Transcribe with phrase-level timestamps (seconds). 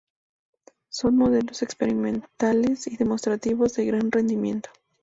[0.89, 4.71] Son modelos experimentales y demostrativos de gran rendimiento.